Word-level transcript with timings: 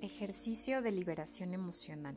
Ejercicio 0.00 0.82
de 0.82 0.92
liberación 0.92 1.54
emocional. 1.54 2.16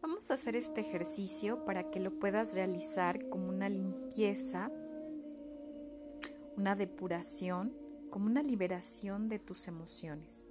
Vamos 0.00 0.30
a 0.30 0.34
hacer 0.34 0.56
este 0.56 0.80
ejercicio 0.80 1.64
para 1.64 1.90
que 1.90 2.00
lo 2.00 2.18
puedas 2.18 2.54
realizar 2.54 3.28
como 3.28 3.48
una 3.48 3.68
limpieza, 3.68 4.70
una 6.56 6.74
depuración, 6.74 7.72
como 8.10 8.26
una 8.26 8.42
liberación 8.42 9.28
de 9.28 9.38
tus 9.38 9.68
emociones. 9.68 10.46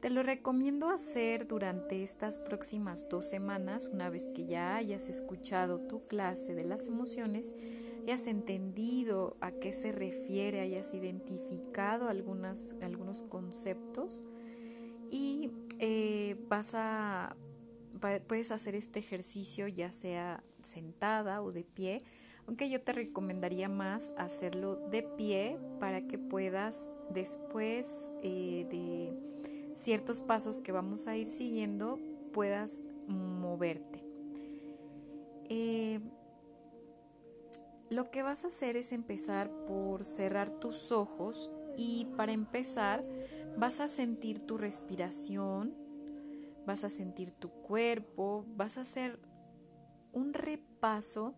Te 0.00 0.10
lo 0.10 0.22
recomiendo 0.22 0.90
hacer 0.90 1.48
durante 1.48 2.04
estas 2.04 2.38
próximas 2.38 3.08
dos 3.08 3.28
semanas, 3.28 3.90
una 3.92 4.10
vez 4.10 4.26
que 4.26 4.46
ya 4.46 4.76
hayas 4.76 5.08
escuchado 5.08 5.80
tu 5.80 5.98
clase 5.98 6.54
de 6.54 6.64
las 6.64 6.86
emociones, 6.86 7.56
hayas 8.08 8.26
entendido 8.26 9.36
a 9.42 9.50
qué 9.52 9.70
se 9.70 9.92
refiere, 9.92 10.60
hayas 10.60 10.94
identificado 10.94 12.08
algunos 12.08 13.22
conceptos 13.28 14.24
y 15.10 15.50
eh, 15.78 16.42
vas 16.48 16.70
a, 16.72 17.36
puedes 18.26 18.50
hacer 18.50 18.74
este 18.74 19.00
ejercicio 19.00 19.68
ya 19.68 19.92
sea 19.92 20.42
sentada 20.62 21.42
o 21.42 21.52
de 21.52 21.64
pie, 21.64 22.02
aunque 22.46 22.70
yo 22.70 22.80
te 22.80 22.94
recomendaría 22.94 23.68
más 23.68 24.14
hacerlo 24.16 24.76
de 24.88 25.02
pie 25.02 25.58
para 25.78 26.06
que 26.06 26.16
puedas 26.16 26.92
después 27.10 28.10
eh, 28.22 28.66
de 28.70 29.74
ciertos 29.74 30.22
pasos 30.22 30.60
que 30.60 30.72
vamos 30.72 31.08
a 31.08 31.16
ir 31.18 31.28
siguiendo 31.28 31.98
puedas 32.32 32.80
moverte. 33.06 34.02
Eh, 35.50 36.00
lo 37.90 38.10
que 38.10 38.22
vas 38.22 38.44
a 38.44 38.48
hacer 38.48 38.76
es 38.76 38.92
empezar 38.92 39.50
por 39.66 40.04
cerrar 40.04 40.50
tus 40.50 40.92
ojos 40.92 41.50
y 41.76 42.06
para 42.16 42.32
empezar 42.32 43.04
vas 43.56 43.80
a 43.80 43.88
sentir 43.88 44.42
tu 44.42 44.58
respiración, 44.58 45.74
vas 46.66 46.84
a 46.84 46.90
sentir 46.90 47.30
tu 47.30 47.50
cuerpo, 47.50 48.44
vas 48.56 48.76
a 48.76 48.82
hacer 48.82 49.18
un 50.12 50.34
repaso 50.34 51.34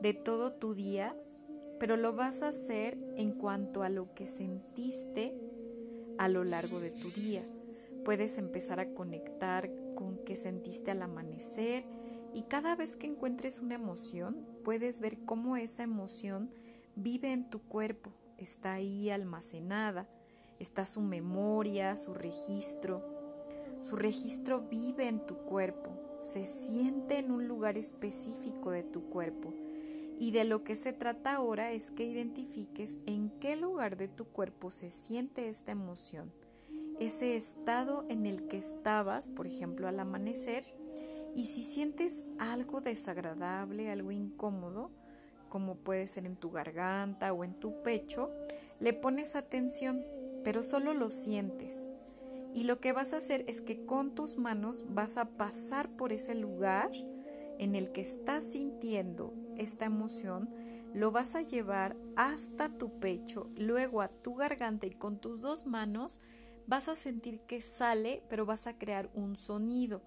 de 0.00 0.14
todo 0.14 0.52
tu 0.54 0.74
día, 0.74 1.16
pero 1.78 1.96
lo 1.96 2.14
vas 2.14 2.42
a 2.42 2.48
hacer 2.48 2.98
en 3.16 3.32
cuanto 3.32 3.82
a 3.82 3.88
lo 3.88 4.12
que 4.14 4.26
sentiste 4.26 5.38
a 6.18 6.28
lo 6.28 6.44
largo 6.44 6.80
de 6.80 6.90
tu 6.90 7.10
día. 7.10 7.42
Puedes 8.04 8.38
empezar 8.38 8.80
a 8.80 8.92
conectar 8.94 9.70
con 9.94 10.18
qué 10.24 10.36
sentiste 10.36 10.90
al 10.90 11.02
amanecer 11.02 11.84
y 12.34 12.42
cada 12.42 12.76
vez 12.76 12.96
que 12.96 13.06
encuentres 13.06 13.60
una 13.60 13.74
emoción, 13.74 14.46
puedes 14.66 15.00
ver 15.00 15.24
cómo 15.24 15.56
esa 15.56 15.84
emoción 15.84 16.50
vive 16.96 17.32
en 17.32 17.48
tu 17.48 17.60
cuerpo, 17.60 18.10
está 18.36 18.72
ahí 18.72 19.10
almacenada, 19.10 20.08
está 20.58 20.84
su 20.86 21.02
memoria, 21.02 21.96
su 21.96 22.12
registro. 22.14 23.00
Su 23.80 23.94
registro 23.94 24.62
vive 24.62 25.06
en 25.06 25.24
tu 25.24 25.36
cuerpo, 25.36 25.92
se 26.18 26.46
siente 26.46 27.18
en 27.18 27.30
un 27.30 27.46
lugar 27.46 27.78
específico 27.78 28.72
de 28.72 28.82
tu 28.82 29.08
cuerpo. 29.08 29.54
Y 30.18 30.32
de 30.32 30.42
lo 30.42 30.64
que 30.64 30.74
se 30.74 30.92
trata 30.92 31.36
ahora 31.36 31.70
es 31.70 31.92
que 31.92 32.04
identifiques 32.04 32.98
en 33.06 33.30
qué 33.38 33.54
lugar 33.54 33.96
de 33.96 34.08
tu 34.08 34.24
cuerpo 34.24 34.72
se 34.72 34.90
siente 34.90 35.48
esta 35.48 35.70
emoción 35.70 36.32
ese 36.98 37.36
estado 37.36 38.06
en 38.08 38.26
el 38.26 38.48
que 38.48 38.56
estabas, 38.56 39.28
por 39.28 39.46
ejemplo, 39.46 39.86
al 39.88 40.00
amanecer, 40.00 40.64
y 41.36 41.44
si 41.44 41.62
sientes 41.62 42.24
algo 42.38 42.80
desagradable, 42.80 43.90
algo 43.90 44.10
incómodo, 44.10 44.90
como 45.50 45.76
puede 45.76 46.08
ser 46.08 46.24
en 46.24 46.34
tu 46.34 46.50
garganta 46.50 47.34
o 47.34 47.44
en 47.44 47.52
tu 47.60 47.82
pecho, 47.82 48.30
le 48.80 48.94
pones 48.94 49.36
atención, 49.36 50.02
pero 50.44 50.62
solo 50.62 50.94
lo 50.94 51.10
sientes. 51.10 51.88
Y 52.54 52.64
lo 52.64 52.80
que 52.80 52.92
vas 52.92 53.12
a 53.12 53.18
hacer 53.18 53.44
es 53.48 53.60
que 53.60 53.84
con 53.84 54.14
tus 54.14 54.38
manos 54.38 54.86
vas 54.88 55.18
a 55.18 55.26
pasar 55.26 55.90
por 55.90 56.14
ese 56.14 56.34
lugar 56.34 56.90
en 57.58 57.74
el 57.74 57.92
que 57.92 58.00
estás 58.00 58.46
sintiendo 58.46 59.34
esta 59.58 59.84
emoción, 59.84 60.48
lo 60.94 61.10
vas 61.10 61.34
a 61.34 61.42
llevar 61.42 61.98
hasta 62.16 62.70
tu 62.70 62.98
pecho, 62.98 63.50
luego 63.58 64.00
a 64.00 64.08
tu 64.08 64.36
garganta 64.36 64.86
y 64.86 64.92
con 64.92 65.18
tus 65.18 65.42
dos 65.42 65.66
manos 65.66 66.22
vas 66.66 66.88
a 66.88 66.96
sentir 66.96 67.40
que 67.40 67.60
sale, 67.60 68.22
pero 68.30 68.46
vas 68.46 68.66
a 68.66 68.78
crear 68.78 69.10
un 69.12 69.36
sonido. 69.36 70.00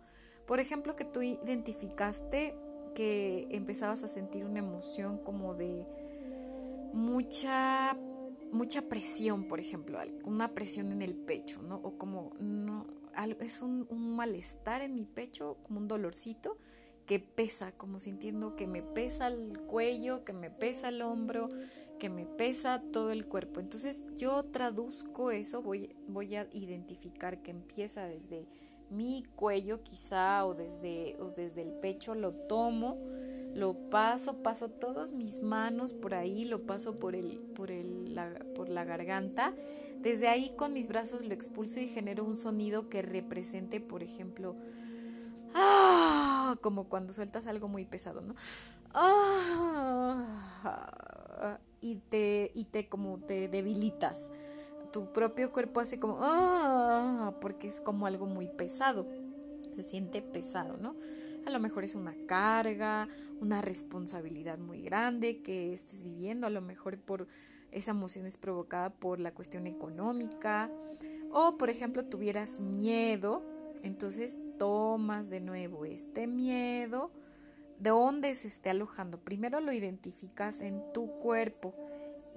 Por 0.49 0.59
ejemplo, 0.59 0.95
que 0.95 1.05
tú 1.05 1.21
identificaste 1.21 2.55
que 2.95 3.45
empezabas 3.51 4.03
a 4.03 4.07
sentir 4.07 4.45
una 4.45 4.57
emoción 4.57 5.19
como 5.19 5.53
de 5.53 5.85
mucha 6.91 7.95
mucha 8.51 8.81
presión, 8.81 9.47
por 9.47 9.59
ejemplo, 9.59 9.99
una 10.23 10.55
presión 10.55 10.91
en 10.91 11.03
el 11.03 11.13
pecho, 11.13 11.61
¿no? 11.61 11.75
O 11.83 11.99
como 11.99 12.31
es 13.39 13.61
un, 13.61 13.85
un 13.91 14.15
malestar 14.15 14.81
en 14.81 14.95
mi 14.95 15.05
pecho, 15.05 15.57
como 15.61 15.81
un 15.81 15.87
dolorcito 15.87 16.57
que 17.05 17.19
pesa, 17.19 17.71
como 17.73 17.99
sintiendo 17.99 18.55
que 18.55 18.65
me 18.65 18.81
pesa 18.81 19.27
el 19.27 19.59
cuello, 19.59 20.23
que 20.23 20.33
me 20.33 20.49
pesa 20.49 20.89
el 20.89 21.03
hombro, 21.03 21.49
que 21.99 22.09
me 22.09 22.25
pesa 22.25 22.81
todo 22.91 23.11
el 23.11 23.27
cuerpo. 23.27 23.59
Entonces 23.59 24.03
yo 24.15 24.41
traduzco 24.41 25.29
eso, 25.29 25.61
voy, 25.61 25.95
voy 26.07 26.35
a 26.37 26.47
identificar 26.53 27.43
que 27.43 27.51
empieza 27.51 28.05
desde 28.05 28.47
mi 28.89 29.23
cuello 29.35 29.83
quizá 29.83 30.45
o 30.45 30.53
desde, 30.53 31.15
o 31.19 31.29
desde 31.29 31.61
el 31.61 31.71
pecho, 31.71 32.15
lo 32.15 32.33
tomo, 32.33 32.97
lo 33.53 33.73
paso, 33.89 34.41
paso 34.43 34.69
todas 34.69 35.13
mis 35.13 35.41
manos 35.41 35.93
por 35.93 36.13
ahí, 36.13 36.45
lo 36.45 36.65
paso 36.65 36.99
por, 36.99 37.15
el, 37.15 37.39
por, 37.55 37.71
el, 37.71 38.15
la, 38.15 38.45
por 38.55 38.69
la 38.69 38.85
garganta. 38.85 39.53
Desde 40.01 40.27
ahí 40.27 40.53
con 40.55 40.73
mis 40.73 40.87
brazos 40.87 41.25
lo 41.25 41.33
expulso 41.33 41.79
y 41.79 41.87
genero 41.87 42.23
un 42.23 42.37
sonido 42.37 42.89
que 42.89 43.01
represente, 43.01 43.81
por 43.81 44.03
ejemplo, 44.03 44.55
¡ah! 45.53 46.55
como 46.61 46.85
cuando 46.85 47.11
sueltas 47.13 47.47
algo 47.47 47.67
muy 47.67 47.85
pesado, 47.85 48.21
¿no? 48.21 48.35
¡Ah! 48.93 50.25
y 51.81 51.95
te, 51.95 52.51
y 52.53 52.65
te 52.65 52.87
como 52.89 53.19
te 53.19 53.47
debilitas. 53.47 54.29
Tu 54.91 55.11
propio 55.13 55.51
cuerpo 55.51 55.79
hace 55.79 55.99
como, 55.99 56.17
ah, 56.19 57.35
porque 57.41 57.67
es 57.67 57.81
como 57.81 58.05
algo 58.05 58.25
muy 58.25 58.47
pesado. 58.47 59.07
Se 59.75 59.83
siente 59.83 60.21
pesado, 60.21 60.77
¿no? 60.77 60.95
A 61.45 61.51
lo 61.51 61.59
mejor 61.59 61.83
es 61.83 61.95
una 61.95 62.15
carga, 62.27 63.07
una 63.39 63.61
responsabilidad 63.61 64.57
muy 64.57 64.81
grande 64.81 65.41
que 65.41 65.73
estés 65.73 66.03
viviendo, 66.03 66.47
a 66.47 66.49
lo 66.49 66.61
mejor 66.61 66.99
por 66.99 67.27
esa 67.71 67.91
emoción 67.91 68.25
es 68.25 68.37
provocada 68.37 68.89
por 68.89 69.19
la 69.19 69.33
cuestión 69.33 69.67
económica 69.67 70.69
o 71.31 71.57
por 71.57 71.69
ejemplo 71.69 72.05
tuvieras 72.05 72.59
miedo, 72.59 73.43
entonces 73.83 74.37
tomas 74.57 75.29
de 75.29 75.39
nuevo 75.39 75.85
este 75.85 76.27
miedo 76.27 77.11
de 77.79 77.91
dónde 77.91 78.35
se 78.35 78.47
esté 78.47 78.71
alojando. 78.71 79.19
Primero 79.19 79.61
lo 79.61 79.71
identificas 79.71 80.61
en 80.61 80.81
tu 80.93 81.07
cuerpo 81.19 81.73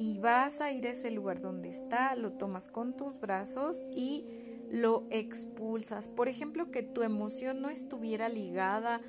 y 0.03 0.19
vas 0.19 0.61
a 0.61 0.73
ir 0.73 0.89
a 0.89 0.91
ese 0.91 1.13
lugar 1.13 1.41
donde 1.41 1.69
está, 1.69 2.17
lo 2.17 2.33
tomas 2.33 2.67
con 2.69 2.97
tus 2.97 3.21
brazos 3.21 3.85
y 3.95 4.27
lo 4.69 5.07
expulsas. 5.11 6.09
Por 6.09 6.27
ejemplo, 6.27 6.73
que 6.73 6.83
tu 6.83 7.03
emoción 7.03 7.63
no 7.63 7.69
estuviera 7.69 8.29
ligada 8.29 9.01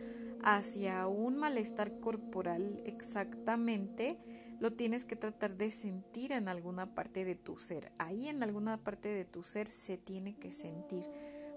hacia 0.44 1.08
un 1.08 1.38
malestar 1.38 2.00
corporal 2.00 2.84
exactamente, 2.86 4.20
lo 4.60 4.70
tienes 4.70 5.04
que 5.04 5.16
tratar 5.16 5.58
de 5.58 5.72
sentir 5.72 6.32
en 6.32 6.48
alguna 6.48 6.94
parte 6.94 7.26
de 7.26 7.34
tu 7.34 7.58
ser. 7.58 7.92
Ahí 7.98 8.28
en 8.28 8.44
alguna 8.44 8.78
parte 8.84 9.10
de 9.10 9.26
tu 9.26 9.42
ser 9.42 9.72
se 9.72 9.98
tiene 9.98 10.38
que 10.38 10.52
sentir. 10.52 11.10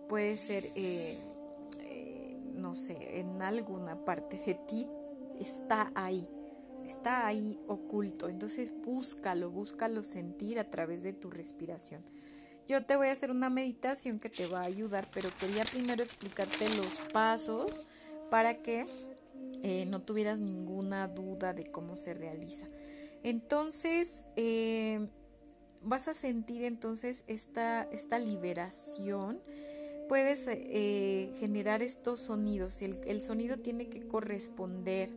Puede 0.09 0.39
ser 0.39 0.65
eh, 0.77 1.19
no 2.55 2.75
sé, 2.75 3.21
en 3.21 3.43
alguna 3.43 4.03
parte 4.05 4.41
de 4.47 4.55
ti 4.55 4.89
está 5.39 5.93
ahí, 5.95 6.27
está 6.87 7.27
ahí 7.27 7.59
oculto. 7.67 8.29
Entonces 8.29 8.73
búscalo, 8.85 9.51
búscalo 9.51 10.03
sentir 10.03 10.59
a 10.59 10.71
través 10.71 11.03
de 11.03 11.13
tu 11.13 11.31
respiración. 11.31 12.03
Yo 12.69 12.85
te 12.85 12.97
voy 12.97 13.09
a 13.09 13.13
hacer 13.13 13.31
una 13.31 13.51
meditación 13.51 14.19
que 14.19 14.29
te 14.29 14.47
va 14.47 14.61
a 14.61 14.65
ayudar, 14.65 15.09
pero 15.15 15.29
quería 15.39 15.65
primero 15.65 16.03
explicarte 16.03 16.69
los 16.77 16.99
pasos 17.13 17.87
para 18.31 18.55
que 18.55 18.85
eh, 19.63 19.87
no 19.87 20.03
tuvieras 20.03 20.41
ninguna 20.41 21.07
duda 21.07 21.53
de 21.53 21.71
cómo 21.71 21.97
se 21.97 22.15
realiza. 22.15 22.67
Entonces, 23.23 24.27
eh, 24.37 25.09
vas 25.83 26.09
a 26.09 26.15
sentir 26.15 26.65
entonces 26.65 27.25
esta, 27.29 27.85
esta 27.93 28.19
liberación 28.19 29.39
puedes 30.09 30.47
eh, 30.49 31.31
generar 31.39 31.83
estos 31.83 32.21
sonidos. 32.21 32.83
El, 32.83 33.21
sonido 33.21 33.57
tiene 33.57 33.89
que 33.89 34.07
corresponder. 34.07 35.11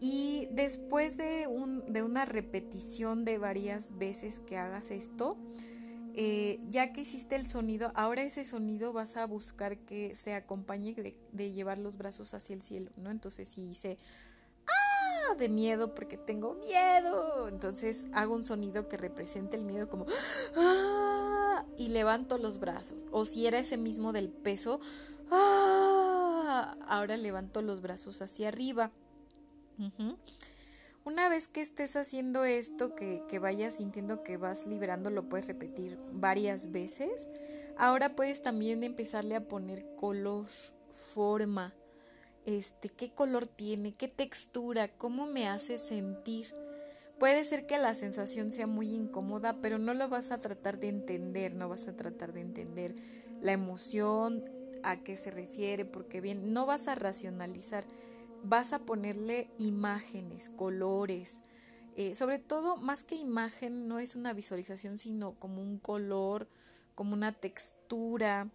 Y 0.00 0.48
después 0.50 1.16
de, 1.16 1.46
un, 1.46 1.84
de, 1.86 2.02
una 2.02 2.24
repetición 2.24 3.24
de 3.24 3.38
varias 3.38 3.98
veces 3.98 4.40
que 4.40 4.56
hagas 4.56 4.90
esto, 4.90 5.36
eh, 6.14 6.58
ya 6.68 6.92
que 6.92 7.02
hiciste 7.02 7.36
el 7.36 7.46
sonido, 7.46 7.92
ahora 7.94 8.22
ese 8.22 8.44
sonido 8.44 8.92
vas 8.92 9.16
a 9.16 9.26
buscar 9.26 9.78
que 9.78 10.14
se 10.14 10.34
acompañe 10.34 10.94
de, 11.32 11.52
llevar 11.52 11.78
los 11.78 11.96
brazos 11.98 12.34
hacia 12.34 12.54
el 12.54 12.62
cielo, 12.62 12.90
¿no? 12.96 13.10
Entonces 13.10 13.48
si 13.48 13.62
hice 13.62 13.98
¡ah! 14.66 15.34
de 15.36 15.48
miedo 15.48 15.94
porque 15.94 16.16
tengo 16.16 16.54
miedo, 16.54 17.48
entonces 17.48 18.06
hago 18.12 18.34
un 18.34 18.42
sonido 18.42 18.88
que 18.88 18.96
represente 18.96 19.56
el 19.56 19.64
miedo 19.64 19.88
como 19.88 20.06
¡ah! 20.56 21.64
levanto 21.90 22.38
los 22.38 22.58
brazos. 22.58 23.04
O 23.10 23.24
si 23.24 23.46
era 23.46 23.58
ese 23.58 23.76
mismo 23.76 24.12
del 24.12 24.30
peso, 24.30 24.80
¡ah! 25.30 26.76
ahora 26.86 27.16
levanto 27.16 27.62
los 27.62 27.80
brazos 27.82 28.22
hacia 28.22 28.48
arriba. 28.48 28.90
Una 31.04 31.28
vez 31.28 31.48
que 31.48 31.60
estés 31.60 31.96
haciendo 31.96 32.44
esto, 32.44 32.94
que, 32.94 33.22
que 33.28 33.38
vayas 33.38 33.76
sintiendo 33.76 34.22
que 34.22 34.36
vas 34.36 34.66
liberando, 34.66 35.10
lo 35.10 35.28
puedes 35.28 35.46
repetir 35.46 35.98
varias 36.12 36.70
veces. 36.70 37.30
Ahora 37.78 38.14
puedes 38.14 38.42
también 38.42 38.82
empezarle 38.82 39.36
a 39.36 39.48
poner 39.48 39.86
color, 39.96 40.46
forma, 40.90 41.74
este, 42.44 42.88
qué 42.88 43.10
color 43.10 43.46
tiene, 43.46 43.92
qué 43.92 44.08
textura, 44.08 44.88
cómo 44.88 45.26
me 45.26 45.48
hace 45.48 45.78
sentir. 45.78 46.46
Puede 47.18 47.44
ser 47.44 47.66
que 47.66 47.78
la 47.78 47.94
sensación 47.94 48.50
sea 48.50 48.66
muy 48.66 48.94
incómoda, 48.94 49.60
pero 49.60 49.78
no 49.78 49.92
lo 49.94 50.08
vas 50.08 50.30
a 50.30 50.38
tratar 50.38 50.80
de 50.80 50.88
entender, 50.88 51.54
no 51.54 51.68
vas 51.68 51.86
a 51.86 51.96
tratar 51.96 52.32
de 52.32 52.40
entender 52.40 52.94
la 53.40 53.52
emoción, 53.52 54.44
a 54.82 55.02
qué 55.02 55.16
se 55.16 55.30
refiere, 55.30 55.84
porque 55.84 56.20
bien, 56.20 56.52
no 56.54 56.64
vas 56.64 56.88
a 56.88 56.94
racionalizar, 56.94 57.84
vas 58.44 58.72
a 58.72 58.80
ponerle 58.80 59.50
imágenes, 59.58 60.50
colores, 60.50 61.42
eh, 61.96 62.14
sobre 62.14 62.38
todo, 62.38 62.76
más 62.76 63.04
que 63.04 63.16
imagen, 63.16 63.88
no 63.88 63.98
es 63.98 64.16
una 64.16 64.32
visualización, 64.32 64.96
sino 64.96 65.32
como 65.32 65.60
un 65.60 65.78
color, 65.78 66.48
como 66.94 67.14
una 67.14 67.32
textura, 67.32 68.48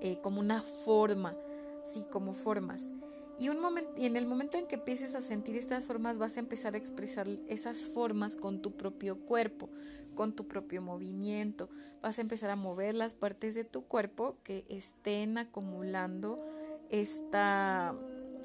eh, 0.00 0.18
como 0.22 0.40
una 0.40 0.62
forma, 0.62 1.36
sí, 1.84 2.04
como 2.10 2.34
formas. 2.34 2.90
Y, 3.38 3.48
un 3.48 3.58
y 3.96 4.06
en 4.06 4.16
el 4.16 4.26
momento 4.26 4.58
en 4.58 4.66
que 4.66 4.74
empieces 4.74 5.14
a 5.14 5.22
sentir 5.22 5.56
estas 5.56 5.86
formas, 5.86 6.18
vas 6.18 6.36
a 6.36 6.40
empezar 6.40 6.74
a 6.74 6.78
expresar 6.78 7.28
esas 7.48 7.86
formas 7.86 8.36
con 8.36 8.60
tu 8.60 8.76
propio 8.76 9.18
cuerpo, 9.24 9.70
con 10.14 10.34
tu 10.34 10.46
propio 10.46 10.82
movimiento. 10.82 11.68
Vas 12.02 12.18
a 12.18 12.22
empezar 12.22 12.50
a 12.50 12.56
mover 12.56 12.94
las 12.94 13.14
partes 13.14 13.54
de 13.54 13.64
tu 13.64 13.84
cuerpo 13.84 14.36
que 14.44 14.64
estén 14.68 15.38
acumulando 15.38 16.44
esta, 16.90 17.96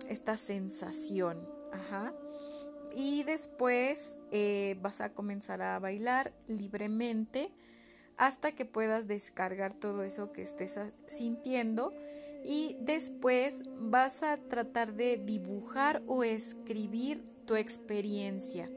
esta 0.07 0.37
sensación. 0.37 1.47
Ajá. 1.71 2.13
Y 2.95 3.23
después 3.23 4.19
eh, 4.31 4.77
vas 4.81 5.01
a 5.01 5.13
comenzar 5.13 5.61
a 5.61 5.79
bailar 5.79 6.33
libremente 6.47 7.51
hasta 8.17 8.51
que 8.53 8.65
puedas 8.65 9.07
descargar 9.07 9.73
todo 9.73 10.03
eso 10.03 10.31
que 10.31 10.41
estés 10.41 10.79
sintiendo 11.05 11.93
y 12.43 12.77
después 12.79 13.65
vas 13.79 14.23
a 14.23 14.37
tratar 14.37 14.93
de 14.93 15.17
dibujar 15.17 16.01
o 16.07 16.23
escribir 16.23 17.21
tu 17.45 17.55
experiencia. 17.55 18.67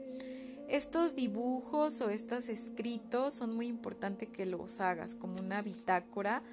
Estos 0.67 1.15
dibujos 1.15 1.99
o 2.01 2.09
estos 2.09 2.47
escritos 2.47 3.33
son 3.33 3.53
muy 3.53 3.67
importantes 3.67 4.29
que 4.29 4.45
los 4.45 4.79
hagas 4.79 5.15
como 5.15 5.39
una 5.39 5.61
bitácora, 5.61 6.43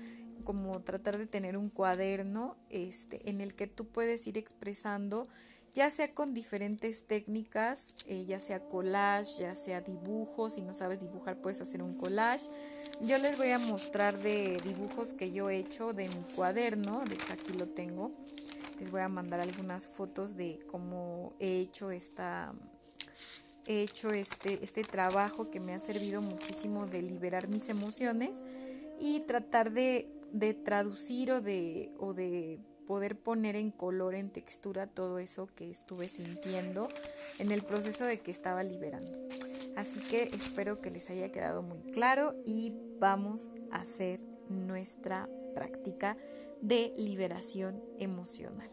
como 0.49 0.81
tratar 0.81 1.19
de 1.19 1.27
tener 1.27 1.59
un 1.59 1.69
cuaderno 1.69 2.57
este, 2.71 3.29
en 3.29 3.43
el 3.43 3.55
que 3.55 3.67
tú 3.67 3.87
puedes 3.87 4.27
ir 4.27 4.39
expresando 4.39 5.29
ya 5.75 5.91
sea 5.91 6.15
con 6.15 6.33
diferentes 6.33 7.07
técnicas, 7.07 7.95
eh, 8.07 8.25
ya 8.25 8.41
sea 8.41 8.59
collage, 8.59 9.41
ya 9.41 9.55
sea 9.55 9.83
dibujos, 9.83 10.55
si 10.55 10.63
no 10.63 10.73
sabes 10.73 11.01
dibujar 11.01 11.37
puedes 11.43 11.61
hacer 11.61 11.83
un 11.83 11.99
collage. 11.99 12.47
Yo 13.03 13.19
les 13.19 13.37
voy 13.37 13.51
a 13.51 13.59
mostrar 13.59 14.23
de 14.23 14.59
dibujos 14.65 15.13
que 15.13 15.33
yo 15.33 15.51
he 15.51 15.59
hecho 15.59 15.93
de 15.93 16.09
mi 16.09 16.23
cuaderno, 16.35 17.05
de 17.05 17.19
aquí 17.31 17.53
lo 17.53 17.69
tengo. 17.69 18.11
Les 18.81 18.91
voy 18.91 19.03
a 19.03 19.11
mandar 19.11 19.43
algunas 19.43 19.87
fotos 19.87 20.35
de 20.35 20.61
cómo 20.67 21.35
he 21.41 21.61
hecho 21.61 21.91
esta 21.91 22.55
he 23.67 23.83
hecho 23.83 24.13
este, 24.13 24.65
este 24.65 24.83
trabajo 24.83 25.51
que 25.51 25.61
me 25.61 25.75
ha 25.75 25.81
servido 25.81 26.23
muchísimo 26.23 26.87
de 26.87 27.03
liberar 27.03 27.49
mis 27.49 27.69
emociones 27.69 28.43
y 29.01 29.21
tratar 29.21 29.71
de, 29.73 30.09
de 30.33 30.55
traducir 30.55 31.31
o 31.33 31.41
de, 31.41 31.93
o 31.99 32.15
de 32.15 32.61
poder 32.87 33.19
poner 33.19 33.55
en 33.57 33.71
color, 33.71 34.15
en 34.15 34.31
textura 34.31 34.87
todo 34.87 35.19
eso 35.19 35.47
que 35.55 35.71
estuve 35.71 36.09
sintiendo 36.09 36.89
en 37.39 37.53
el 37.53 37.63
proceso 37.63 38.05
de 38.05 38.19
que 38.19 38.31
estaba 38.31 38.63
liberando. 38.63 39.19
Así 39.77 40.01
que 40.01 40.25
espero 40.25 40.81
que 40.81 40.91
les 40.91 41.11
haya 41.11 41.31
quedado 41.31 41.63
muy 41.63 41.81
claro 41.93 42.33
y 42.47 42.73
vamos 42.99 43.55
a 43.71 43.81
hacer 43.83 44.21
nuestra 44.49 45.29
práctica 45.55 46.17
de 46.63 46.93
liberación 46.97 47.83
emocional. 47.99 48.71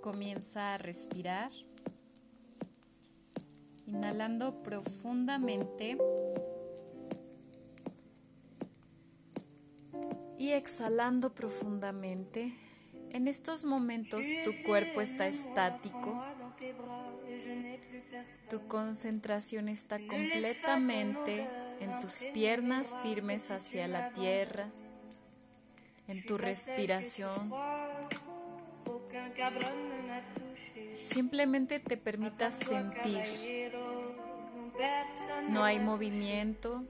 Comienza 0.00 0.74
a 0.74 0.78
respirar, 0.78 1.50
inhalando 3.86 4.62
profundamente 4.62 5.96
y 10.38 10.52
exhalando 10.52 11.34
profundamente. 11.34 12.52
En 13.12 13.28
estos 13.28 13.64
momentos 13.64 14.26
tu 14.44 14.54
cuerpo 14.64 15.00
está 15.00 15.26
estático, 15.28 16.22
tu 18.50 18.66
concentración 18.68 19.68
está 19.68 19.98
completamente 20.06 21.46
en 21.80 22.00
tus 22.00 22.24
piernas 22.34 22.94
firmes 23.02 23.50
hacia 23.50 23.88
la 23.88 24.12
tierra, 24.12 24.68
en 26.08 26.24
tu 26.26 26.36
respiración. 26.36 27.52
Simplemente 30.96 31.80
te 31.80 31.96
permitas 31.96 32.54
sentir. 32.54 33.65
No 35.48 35.64
hay 35.64 35.80
movimiento, 35.80 36.84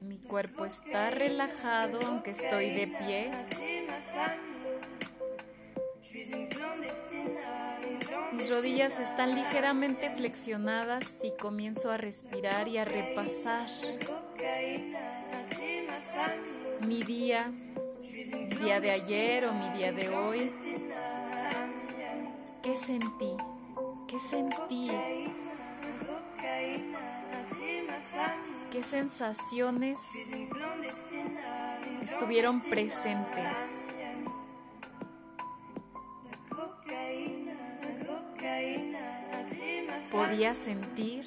mi 0.00 0.18
cuerpo 0.18 0.64
está 0.64 1.10
relajado 1.10 1.98
aunque 2.06 2.30
estoy 2.32 2.70
de 2.70 2.86
pie. 2.88 3.30
Mis 8.32 8.50
rodillas 8.50 8.98
están 8.98 9.34
ligeramente 9.34 10.10
flexionadas 10.10 11.24
y 11.24 11.32
comienzo 11.36 11.90
a 11.90 11.96
respirar 11.96 12.68
y 12.68 12.78
a 12.78 12.84
repasar 12.84 13.68
mi 16.86 17.02
día, 17.02 17.50
mi 17.50 18.46
día 18.46 18.80
de 18.80 18.90
ayer 18.90 19.46
o 19.46 19.52
mi 19.52 19.68
día 19.70 19.92
de 19.92 20.08
hoy. 20.08 20.50
¿Qué 22.62 22.76
sentí? 22.76 23.36
¿Qué 24.08 24.18
sentí? 24.18 24.90
Qué 28.70 28.82
sensaciones 28.82 29.98
estuvieron 32.02 32.60
presentes. 32.60 33.86
Podía 40.10 40.54
sentir 40.54 41.24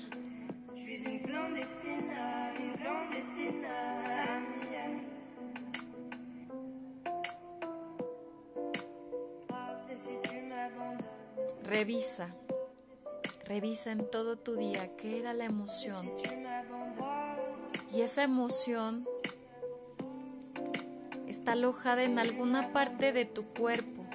Revisa, 11.64 12.36
revisa 13.50 13.92
en 13.92 14.08
todo 14.12 14.38
tu 14.38 14.56
día 14.56 14.96
qué 14.96 15.18
era 15.18 15.34
la 15.34 15.46
emoción 15.46 16.06
y 17.92 18.02
esa 18.02 18.22
emoción 18.22 19.08
está 21.28 21.54
alojada 21.54 22.04
en 22.04 22.20
alguna 22.20 22.72
parte 22.72 23.12
de 23.12 23.26
tu 23.26 23.44
cuerpo. 23.46 24.06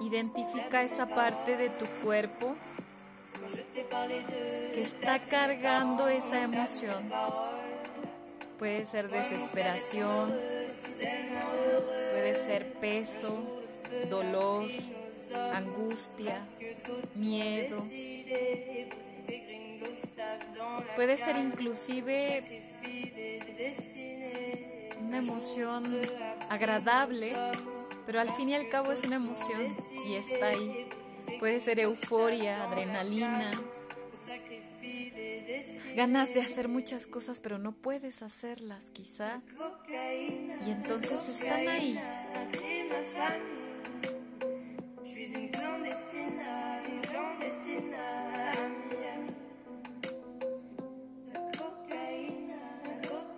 Identifica 0.00 0.82
esa 0.82 1.06
parte 1.06 1.56
de 1.56 1.70
tu 1.70 1.86
cuerpo 2.04 2.54
que 4.72 4.82
está 4.82 5.24
cargando 5.24 6.06
esa 6.06 6.42
emoción. 6.42 7.10
Puede 8.56 8.86
ser 8.86 9.10
desesperación, 9.10 10.32
peso, 12.80 13.44
dolor, 14.10 14.68
angustia, 15.52 16.40
miedo. 17.14 17.76
Puede 20.94 21.16
ser 21.16 21.36
inclusive 21.36 22.62
una 25.00 25.18
emoción 25.18 26.00
agradable, 26.48 27.32
pero 28.06 28.20
al 28.20 28.30
fin 28.30 28.50
y 28.50 28.54
al 28.54 28.68
cabo 28.68 28.92
es 28.92 29.04
una 29.04 29.16
emoción 29.16 29.60
y 30.06 30.14
está 30.14 30.48
ahí. 30.48 30.88
Puede 31.38 31.60
ser 31.60 31.78
euforia, 31.78 32.64
adrenalina, 32.64 33.50
ganas 35.94 36.34
de 36.34 36.40
hacer 36.40 36.68
muchas 36.68 37.06
cosas, 37.06 37.40
pero 37.40 37.58
no 37.58 37.72
puedes 37.72 38.22
hacerlas 38.22 38.90
quizá. 38.90 39.40
Y 40.66 40.70
entonces 40.70 41.28
están 41.28 41.68
ahí 41.68 41.98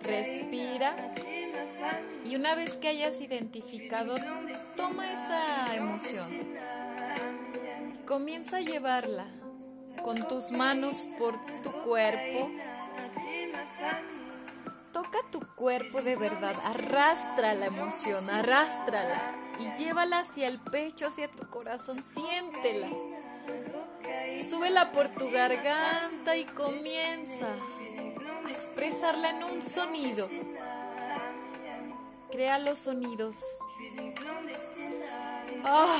Respira. 0.03 0.95
Y 2.25 2.35
una 2.35 2.55
vez 2.55 2.77
que 2.77 2.89
hayas 2.89 3.21
identificado, 3.21 4.15
toma 4.75 5.11
esa 5.11 5.75
emoción. 5.75 6.27
Comienza 8.05 8.57
a 8.57 8.61
llevarla 8.61 9.25
con 10.03 10.27
tus 10.27 10.51
manos 10.51 11.07
por 11.17 11.39
tu 11.63 11.71
cuerpo. 11.83 12.51
Toca 14.91 15.19
tu 15.31 15.39
cuerpo 15.55 16.01
de 16.01 16.15
verdad, 16.17 16.55
arrastra 16.65 17.53
la 17.53 17.67
emoción, 17.67 18.29
arrástrala 18.29 19.40
y 19.59 19.71
llévala 19.77 20.19
hacia 20.19 20.47
el 20.47 20.59
pecho, 20.59 21.07
hacia 21.07 21.29
tu 21.29 21.47
corazón, 21.49 22.03
siéntela. 22.03 22.89
Súbela 24.47 24.91
por 24.91 25.09
tu 25.09 25.29
garganta 25.29 26.35
y 26.35 26.45
comienza 26.45 27.47
a 28.45 28.51
expresarla 28.51 29.29
en 29.31 29.43
un 29.43 29.61
sonido. 29.61 30.27
Crea 32.31 32.59
los 32.59 32.79
sonidos. 32.79 33.43
Ah, 35.65 35.97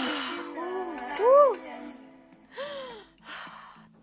uh. 1.20 1.58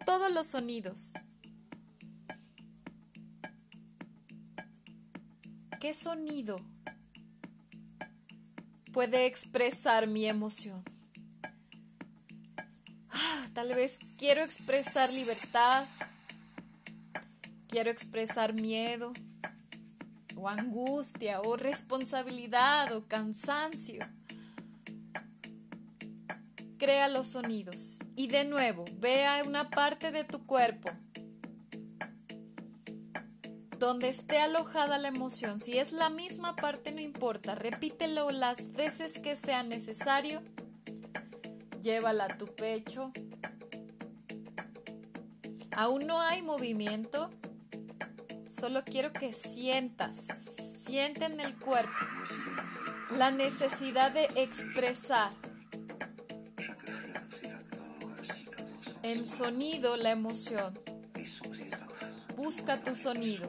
Todos 0.04 0.30
los 0.32 0.46
sonidos. 0.46 1.14
¿Qué 5.80 5.94
sonido 5.94 6.56
puede 8.98 9.26
expresar 9.26 10.08
mi 10.08 10.26
emoción? 10.28 10.82
Ah, 13.10 13.46
tal 13.54 13.68
vez 13.68 13.96
quiero 14.18 14.42
expresar 14.42 15.08
libertad, 15.12 15.84
quiero 17.68 17.92
expresar 17.92 18.54
miedo, 18.54 19.12
o 20.34 20.48
angustia, 20.48 21.40
o 21.42 21.56
responsabilidad, 21.56 22.90
o 22.90 23.06
cansancio. 23.06 24.00
Crea 26.76 27.06
los 27.06 27.28
sonidos 27.28 28.00
y 28.16 28.26
de 28.26 28.46
nuevo, 28.46 28.84
vea 28.96 29.44
una 29.46 29.70
parte 29.70 30.10
de 30.10 30.24
tu 30.24 30.44
cuerpo 30.44 30.90
donde 33.78 34.08
esté 34.08 34.38
alojada 34.38 34.98
la 34.98 35.08
emoción. 35.08 35.60
Si 35.60 35.78
es 35.78 35.92
la 35.92 36.10
misma 36.10 36.56
parte, 36.56 36.92
no 36.92 37.00
importa. 37.00 37.54
Repítelo 37.54 38.30
las 38.30 38.72
veces 38.72 39.20
que 39.20 39.36
sea 39.36 39.62
necesario. 39.62 40.42
Llévala 41.80 42.24
a 42.24 42.36
tu 42.36 42.46
pecho. 42.46 43.12
Aún 45.76 46.06
no 46.06 46.20
hay 46.20 46.42
movimiento. 46.42 47.30
Solo 48.44 48.82
quiero 48.82 49.12
que 49.12 49.32
sientas, 49.32 50.16
siente 50.80 51.26
en 51.26 51.40
el 51.40 51.56
cuerpo 51.56 51.92
la 53.16 53.30
necesidad 53.30 54.10
de 54.10 54.24
expresar 54.34 55.30
en 59.02 59.24
sonido 59.24 59.96
la 59.96 60.10
emoción. 60.10 60.76
Busca 62.36 62.80
tu 62.80 62.96
sonido. 62.96 63.48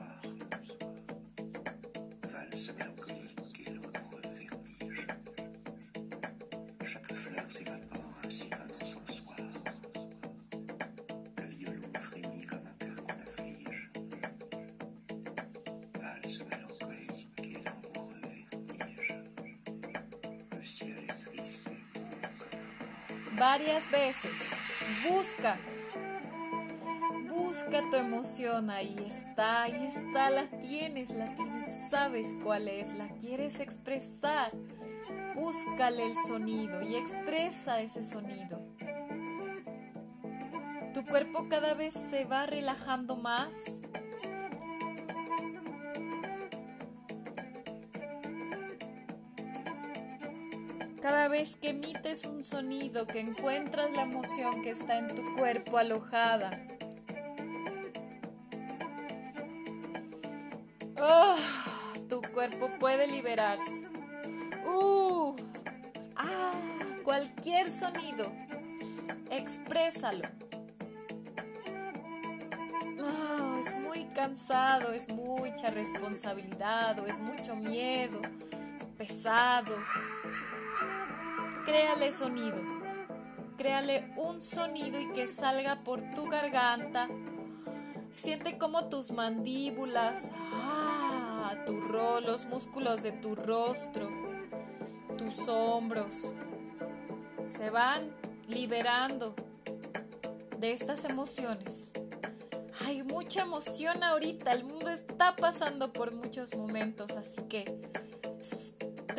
Varias 23.39 23.89
veces. 23.89 24.55
Busca. 25.10 25.58
Busca 27.29 27.81
tu 27.89 27.96
emoción. 27.96 28.69
Ahí 28.69 28.96
está, 29.08 29.63
ahí 29.63 29.88
está, 29.88 30.29
la 30.29 30.46
tienes, 30.46 31.12
la 31.12 31.34
tienes. 31.36 31.89
Sabes 31.89 32.36
cuál 32.43 32.67
es, 32.67 32.93
la 32.93 33.08
quieres 33.15 33.60
expresar. 33.60 34.51
Búscale 35.36 36.03
el 36.05 36.15
sonido 36.27 36.81
y 36.84 36.96
expresa 36.96 37.79
ese 37.81 38.03
sonido. 38.03 38.60
Tu 40.93 41.05
cuerpo 41.05 41.48
cada 41.48 41.75
vez 41.75 41.93
se 41.93 42.25
va 42.25 42.46
relajando 42.46 43.15
más 43.15 43.81
vez 51.29 51.55
que 51.55 51.69
emites 51.69 52.25
un 52.25 52.43
sonido, 52.43 53.05
que 53.05 53.19
encuentras 53.19 53.91
la 53.95 54.01
emoción 54.01 54.63
que 54.63 54.71
está 54.71 54.98
en 54.98 55.07
tu 55.07 55.36
cuerpo 55.36 55.77
alojada. 55.77 56.50
Oh, 61.00 61.36
tu 62.09 62.21
cuerpo 62.33 62.69
puede 62.79 63.07
liberarse. 63.07 63.88
Uh, 64.65 65.36
ah, 66.15 66.51
cualquier 67.03 67.71
sonido, 67.71 68.31
exprésalo. 69.29 70.27
Oh, 73.05 73.59
es 73.59 73.75
muy 73.77 74.05
cansado, 74.15 74.93
es 74.93 75.13
mucha 75.13 75.69
responsabilidad 75.69 77.00
o 77.00 77.05
es 77.05 77.19
mucho 77.19 77.55
miedo, 77.55 78.19
es 78.79 78.88
pesado. 78.88 79.75
Créale 81.70 82.12
sonido. 82.12 82.58
Créale 83.56 84.12
un 84.18 84.42
sonido 84.42 85.00
y 85.00 85.06
que 85.14 85.28
salga 85.28 85.84
por 85.84 86.02
tu 86.02 86.28
garganta. 86.28 87.08
Siente 88.16 88.58
como 88.58 88.90
tus 88.90 89.12
mandíbulas, 89.12 90.32
ah, 90.52 91.54
tu 91.68 91.80
los 92.26 92.46
músculos 92.46 93.04
de 93.04 93.12
tu 93.12 93.36
rostro, 93.36 94.10
tus 95.16 95.48
hombros, 95.48 96.16
se 97.46 97.70
van 97.70 98.10
liberando 98.48 99.36
de 100.58 100.72
estas 100.72 101.06
emociones. 101.06 101.94
Hay 102.88 103.04
mucha 103.04 103.44
emoción 103.44 104.04
ahorita, 104.04 104.54
el 104.54 104.64
mundo 104.64 104.90
está 104.90 105.36
pasando 105.36 105.94
por 105.94 106.16
muchos 106.16 106.56
momentos, 106.56 107.12
así 107.12 107.44
que 107.44 107.64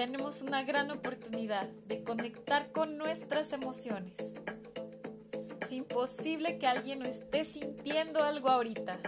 tenemos 0.06 0.40
una 0.40 0.62
gran 0.62 0.90
oportunidad 0.90 1.68
de 1.86 2.02
conectar 2.02 2.72
con 2.72 2.96
nuestras 2.96 3.52
emociones. 3.52 4.14
Es 5.60 5.72
imposible 5.72 6.56
que 6.56 6.66
alguien 6.66 7.00
no 7.00 7.04
esté 7.04 7.44
sintiendo 7.44 8.24
algo 8.24 8.48
ahorita. 8.48 8.98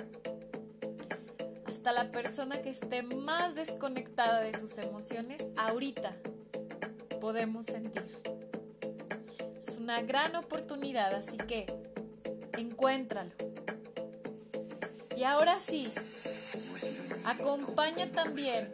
Hasta 1.65 1.93
la 1.93 2.11
persona 2.11 2.61
que 2.61 2.69
esté 2.69 3.03
más 3.05 3.55
desconectada 3.55 4.43
de 4.43 4.53
sus 4.53 4.77
emociones, 4.77 5.49
ahorita 5.57 6.13
podemos 7.23 7.65
sentir. 7.65 8.05
Es 9.67 9.79
una 9.79 10.03
gran 10.03 10.37
oportunidad, 10.37 11.15
así 11.15 11.39
que 11.39 11.65
encuéntralo. 12.59 13.31
Y 15.17 15.25
ahora 15.25 15.59
sí, 15.59 15.91
acompaña 17.25 18.13
también 18.13 18.71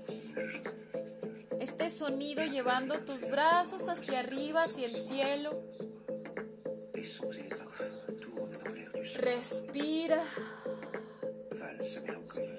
este 1.69 1.91
sonido 1.91 2.43
llevando 2.45 2.99
tus 3.01 3.29
brazos 3.31 3.89
hacia 3.91 4.21
arriba, 4.21 4.63
hacia 4.63 4.87
el 4.87 4.91
cielo. 4.91 5.63
Respira 9.19 10.23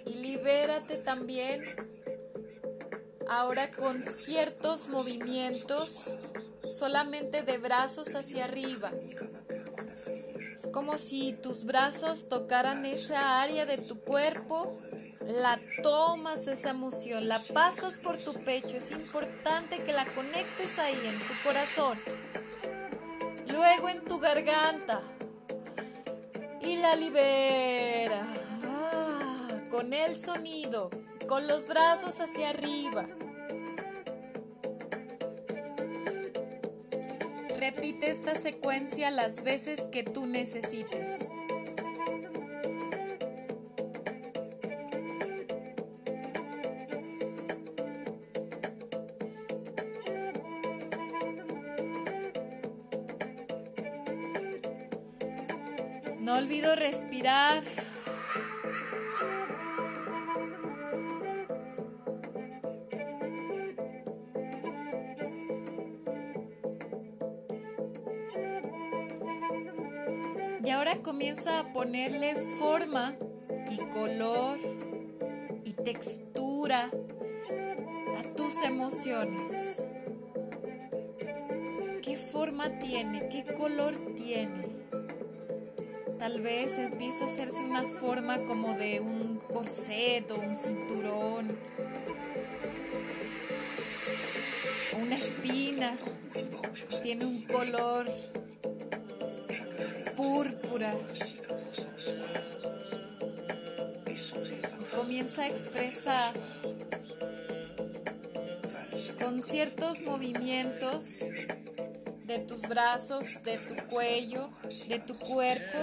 y 0.06 0.14
libérate 0.14 0.98
también 0.98 1.64
ahora 3.28 3.72
con 3.72 4.06
ciertos 4.06 4.88
movimientos 4.88 6.16
solamente 6.70 7.42
de 7.42 7.58
brazos 7.58 8.14
hacia 8.14 8.46
arriba. 8.46 8.92
Es 10.54 10.68
como 10.68 11.00
si 11.00 11.34
tus 11.34 11.66
brazos 11.66 12.30
tocaran 12.30 12.86
esa 12.86 13.42
área 13.42 13.66
de 13.66 13.80
tu 13.80 14.00
cuerpo 14.02 14.80
la 15.22 15.60
tomas 15.84 16.48
esa 16.48 16.72
emoción, 16.72 17.28
la 17.28 17.40
pasas 17.54 18.00
por 18.00 18.18
tu 18.18 18.34
pecho, 18.34 18.78
es 18.78 18.92
importante 18.92 19.78
que 19.84 19.94
la 19.94 20.06
conectes 20.06 20.80
ahí 20.80 21.00
en 21.06 21.20
tu 21.20 21.34
corazón, 21.44 21.98
luego 23.52 23.90
en 23.90 24.04
tu 24.04 24.20
garganta 24.20 25.02
y 26.62 26.78
la 26.78 26.96
libera 26.96 28.34
ah, 28.64 29.48
con 29.70 29.94
el 29.94 30.18
sonido, 30.18 30.90
con 31.28 31.48
los 31.48 31.68
brazos 31.68 32.20
hacia 32.20 32.50
arriba. 32.50 33.06
Repite 37.60 37.60
repite 37.60 38.10
esta 38.10 38.36
secuencia 38.36 39.12
las 39.12 39.44
veces 39.44 39.82
que 39.92 40.04
tú 40.04 40.26
necesites. 40.26 41.30
No 56.30 56.36
olvido 56.36 56.76
respirar. 56.76 57.64
Y 70.64 70.70
ahora 70.70 71.02
comienza 71.02 71.62
a 71.62 71.74
ponerle 71.74 72.36
forma 72.36 73.16
y 73.72 73.78
color 73.92 74.60
y 75.64 75.74
textura 75.74 76.92
a 78.20 78.36
tus 78.36 78.62
emociones. 78.62 79.90
¿Qué 82.04 82.18
forma 82.18 82.78
tiene? 82.78 83.30
¿Qué 83.30 83.52
color 83.56 83.96
tiene? 84.16 84.79
Tal 86.32 86.42
vez 86.42 86.78
empieza 86.78 87.24
a 87.24 87.28
hacerse 87.28 87.64
una 87.64 87.82
forma 87.88 88.38
como 88.46 88.76
de 88.76 89.00
un 89.00 89.40
corset 89.52 90.30
o 90.30 90.36
un 90.36 90.56
cinturón. 90.56 91.58
Una 95.02 95.16
espina. 95.16 95.96
Tiene 97.02 97.26
un 97.26 97.42
color 97.46 98.06
púrpura. 100.16 100.94
Comienza 104.96 105.42
a 105.42 105.48
expresar 105.48 106.34
con 109.20 109.42
ciertos 109.42 110.04
movimientos 110.04 111.24
de 112.26 112.38
tus 112.38 112.62
brazos, 112.62 113.42
de 113.44 113.58
tu 113.58 113.76
cuello, 113.88 114.52
de 114.88 115.00
tu 115.00 115.18
cuerpo. 115.18 115.80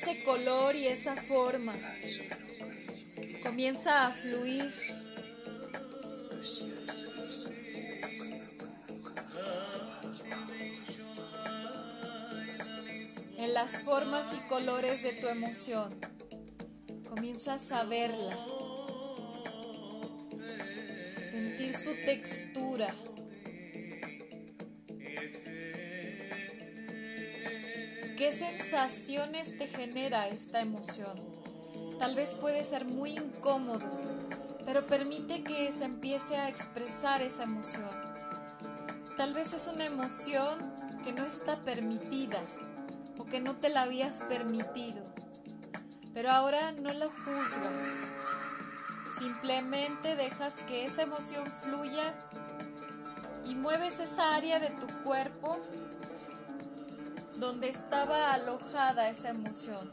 Ese 0.00 0.22
color 0.22 0.76
y 0.76 0.86
esa 0.86 1.16
forma 1.16 1.74
comienza 3.42 4.06
a 4.06 4.12
fluir. 4.12 4.72
En 13.38 13.54
las 13.54 13.80
formas 13.80 14.32
y 14.34 14.48
colores 14.48 15.02
de 15.02 15.14
tu 15.14 15.26
emoción. 15.26 15.98
Comienzas 17.08 17.72
a 17.72 17.82
verla. 17.82 18.36
sentir 21.28 21.74
su 21.74 21.92
textura. 22.04 22.86
¿Qué 28.18 28.32
sensaciones 28.32 29.56
te 29.58 29.68
genera 29.68 30.26
esta 30.26 30.60
emoción? 30.60 31.16
Tal 32.00 32.16
vez 32.16 32.34
puede 32.34 32.64
ser 32.64 32.84
muy 32.84 33.10
incómodo, 33.10 33.88
pero 34.64 34.88
permite 34.88 35.44
que 35.44 35.70
se 35.70 35.84
empiece 35.84 36.36
a 36.36 36.48
expresar 36.48 37.22
esa 37.22 37.44
emoción. 37.44 37.88
Tal 39.16 39.34
vez 39.34 39.54
es 39.54 39.68
una 39.68 39.84
emoción 39.84 40.58
que 41.04 41.12
no 41.12 41.24
está 41.24 41.60
permitida 41.60 42.40
o 43.18 43.24
que 43.24 43.38
no 43.38 43.54
te 43.54 43.68
la 43.68 43.82
habías 43.82 44.24
permitido, 44.24 45.04
pero 46.12 46.32
ahora 46.32 46.72
no 46.72 46.92
la 46.92 47.06
juzgas. 47.06 48.14
Simplemente 49.16 50.16
dejas 50.16 50.54
que 50.66 50.86
esa 50.86 51.02
emoción 51.02 51.46
fluya 51.46 52.18
y 53.46 53.54
mueves 53.54 54.00
esa 54.00 54.34
área 54.34 54.58
de 54.58 54.70
tu 54.70 54.88
cuerpo 55.04 55.60
donde 57.38 57.68
estaba 57.68 58.32
alojada 58.32 59.08
esa 59.08 59.30
emoción. 59.30 59.88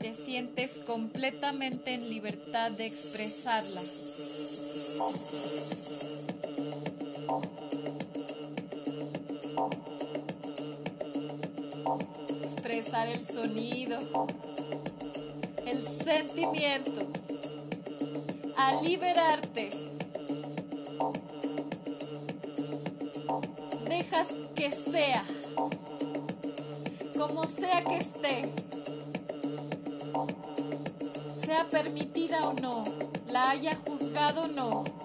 Te 0.00 0.12
sientes 0.14 0.80
completamente 0.86 1.94
en 1.94 2.08
libertad 2.08 2.72
de 2.72 2.86
expresarla. 2.86 3.80
Expresar 12.42 13.08
el 13.08 13.24
sonido, 13.24 13.98
el 15.66 15.84
sentimiento, 15.84 17.06
a 18.56 18.82
liberarte. 18.82 19.68
Que 24.60 24.70
sea, 24.72 25.24
como 27.16 27.46
sea 27.46 27.82
que 27.82 27.96
esté, 27.96 28.52
sea 31.42 31.66
permitida 31.70 32.46
o 32.46 32.52
no, 32.52 32.84
la 33.28 33.52
haya 33.52 33.74
juzgado 33.74 34.42
o 34.42 34.48
no. 34.48 34.99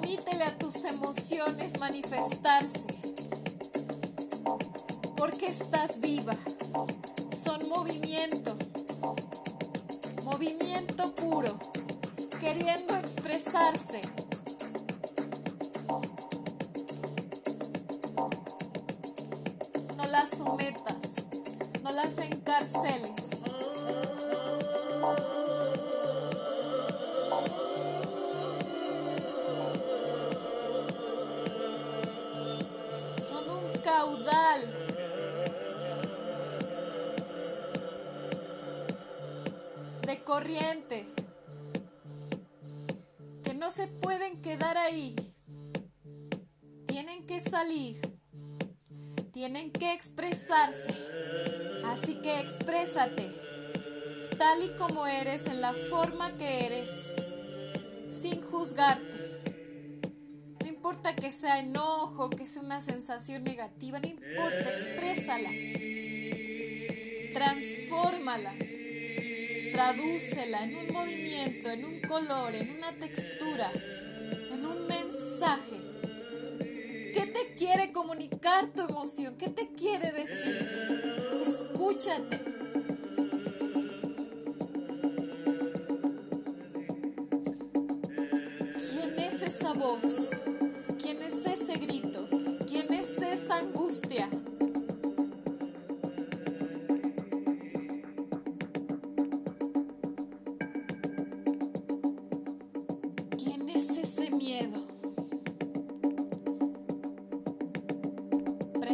Permítele 0.00 0.44
a 0.44 0.56
tus 0.56 0.82
emociones 0.84 1.78
manifestarse. 1.78 2.86
Porque 5.14 5.46
estás 5.48 6.00
viva. 6.00 6.34
Son 7.36 7.58
movimiento. 7.68 8.56
Movimiento 10.24 11.14
puro. 11.14 11.58
Queriendo 12.40 12.96
expresarse. 12.96 14.00
Tienen 47.02 47.26
que 47.26 47.40
salir. 47.40 47.96
Tienen 49.32 49.72
que 49.72 49.94
expresarse. 49.94 50.92
Así 51.86 52.16
que 52.16 52.40
exprésate 52.40 53.26
tal 54.36 54.62
y 54.62 54.68
como 54.76 55.06
eres, 55.06 55.46
en 55.46 55.62
la 55.62 55.72
forma 55.72 56.36
que 56.36 56.66
eres, 56.66 57.14
sin 58.10 58.42
juzgarte. 58.42 59.02
No 60.60 60.66
importa 60.66 61.16
que 61.16 61.32
sea 61.32 61.60
enojo, 61.60 62.28
que 62.28 62.46
sea 62.46 62.60
una 62.60 62.82
sensación 62.82 63.44
negativa, 63.44 63.98
no 63.98 64.06
importa, 64.06 64.68
exprésala. 64.68 65.48
Transfórmala. 67.32 68.52
Tradúcela 69.72 70.64
en 70.64 70.76
un 70.76 70.92
movimiento, 70.92 71.70
en 71.70 71.86
un 71.86 72.00
color, 72.02 72.54
en 72.54 72.72
una 72.72 72.92
textura, 72.92 73.72
en 74.52 74.66
un 74.66 74.86
mensaje. 74.86 75.79
¿Qué 77.70 77.76
te 77.76 77.82
quiere 77.82 77.92
comunicar 77.92 78.66
tu 78.74 78.82
emoción? 78.82 79.36
¿Qué 79.36 79.48
te 79.48 79.68
quiere 79.68 80.10
decir? 80.10 80.68
Escúchate. 81.40 82.49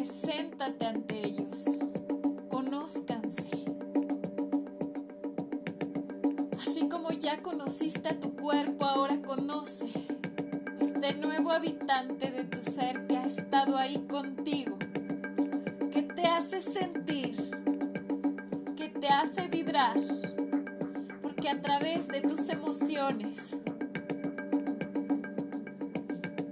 Preséntate 0.06 0.86
ante 0.86 1.26
ellos. 1.26 1.78
Conózcanse. 2.48 3.50
Así 6.56 6.88
como 6.88 7.10
ya 7.10 7.42
conociste 7.42 8.10
a 8.10 8.20
tu 8.20 8.36
cuerpo, 8.36 8.84
ahora 8.84 9.20
conoce 9.20 9.86
este 10.80 11.14
nuevo 11.14 11.50
habitante 11.50 12.30
de 12.30 12.44
tu 12.44 12.62
ser 12.62 13.08
que 13.08 13.16
ha 13.16 13.26
estado 13.26 13.76
ahí 13.76 14.06
contigo, 14.08 14.78
que 15.90 16.02
te 16.02 16.22
hace 16.22 16.60
sentir, 16.60 17.34
que 18.76 18.88
te 18.88 19.08
hace 19.08 19.48
vibrar, 19.48 19.96
porque 21.20 21.48
a 21.48 21.60
través 21.60 22.06
de 22.06 22.20
tus 22.20 22.48
emociones 22.48 23.56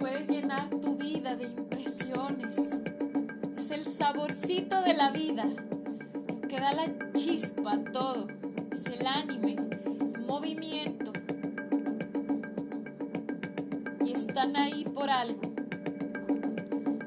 puedes 0.01 0.29
llenar 0.29 0.69
tu 0.71 0.97
vida 0.97 1.37
de 1.37 1.45
impresiones. 1.45 2.64
La 4.97 5.11
vida, 5.11 5.45
que 6.49 6.61
da 6.61 6.73
la 6.73 6.85
chispa 7.15 7.73
a 7.73 7.85
todo, 7.91 8.29
es 8.71 8.87
el 8.87 9.05
ánime, 9.05 9.57
el 10.15 10.21
movimiento. 10.25 11.13
Y 14.05 14.13
están 14.13 14.57
ahí 14.57 14.85
por 14.85 15.11
algo. 15.11 15.41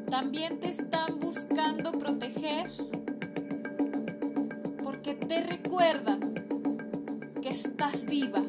También 0.09 0.59
te 0.59 0.69
están 0.69 1.17
buscando 1.19 1.93
proteger 1.93 2.69
porque 4.83 5.13
te 5.13 5.43
recuerdan 5.43 6.33
que 7.41 7.49
estás 7.49 8.05
viva. 8.05 8.43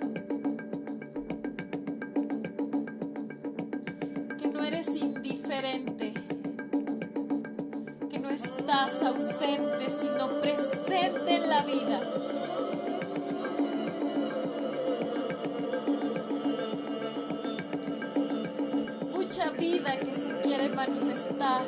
Mucha 19.12 19.50
vida 19.50 19.98
que 19.98 20.14
se 20.14 20.32
quiere 20.42 20.70
manifestar. 20.70 21.60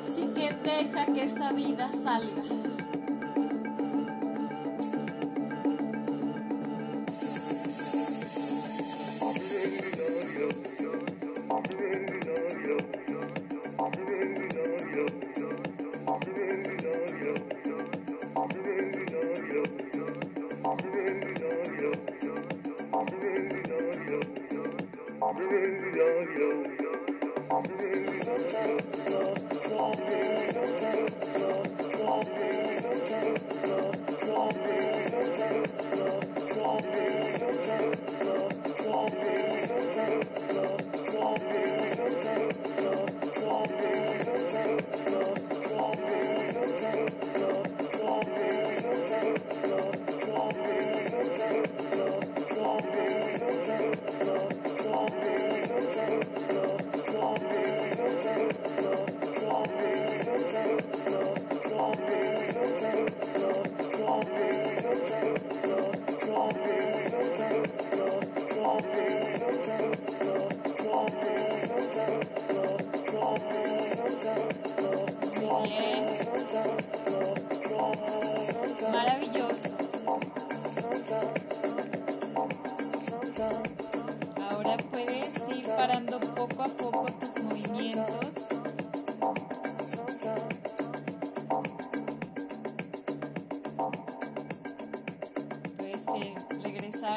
Así 0.00 0.26
que 0.28 0.52
deja 0.62 1.06
que 1.06 1.24
esa 1.24 1.52
vida 1.52 1.90
salga. 1.90 2.42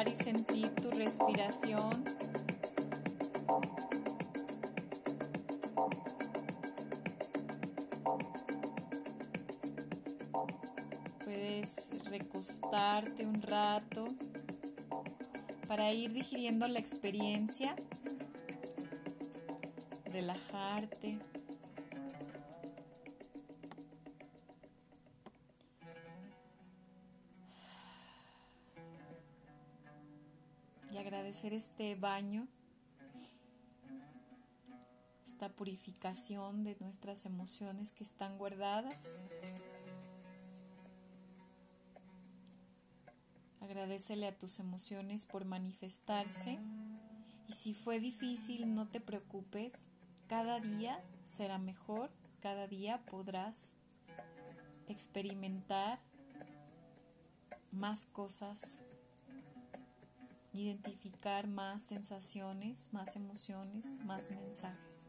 Y 0.06 0.14
sentir 0.14 0.72
tu 0.76 0.90
respiración. 0.92 2.04
Puedes 11.24 11.88
recostarte 12.04 13.26
un 13.26 13.42
rato 13.42 14.06
para 15.66 15.92
ir 15.92 16.12
digiriendo 16.12 16.68
la 16.68 16.78
experiencia, 16.78 17.74
relajarte. 20.04 21.18
Este 31.78 31.94
baño, 31.94 32.48
esta 35.24 35.48
purificación 35.54 36.64
de 36.64 36.76
nuestras 36.80 37.24
emociones 37.24 37.92
que 37.92 38.02
están 38.02 38.36
guardadas. 38.36 39.22
Agradecele 43.60 44.26
a 44.26 44.36
tus 44.36 44.58
emociones 44.58 45.24
por 45.24 45.44
manifestarse. 45.44 46.58
Y 47.46 47.52
si 47.52 47.74
fue 47.74 48.00
difícil 48.00 48.74
no 48.74 48.88
te 48.88 49.00
preocupes, 49.00 49.86
cada 50.26 50.58
día 50.58 51.00
será 51.26 51.58
mejor, 51.60 52.10
cada 52.40 52.66
día 52.66 53.04
podrás 53.04 53.76
experimentar 54.88 56.00
más 57.70 58.04
cosas, 58.06 58.82
identificar 60.58 61.46
más 61.46 61.82
sensaciones, 61.82 62.92
más 62.92 63.16
emociones, 63.16 63.98
más 64.04 64.30
mensajes. 64.30 65.06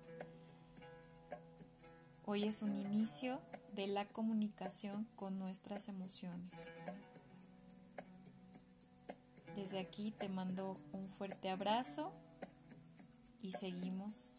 Hoy 2.26 2.44
es 2.44 2.62
un 2.62 2.76
inicio 2.76 3.42
de 3.74 3.88
la 3.88 4.06
comunicación 4.06 5.08
con 5.16 5.40
nuestras 5.40 5.90
emociones. 5.90 6.76
Desde 9.56 9.80
aquí 9.80 10.12
te 10.12 10.30
mando 10.30 10.78
un 10.94 11.10
fuerte 11.10 11.50
abrazo 11.50 12.14
y 13.42 13.52
seguimos 13.52 14.36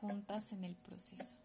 juntas 0.00 0.52
en 0.52 0.64
el 0.64 0.76
proceso. 0.76 1.41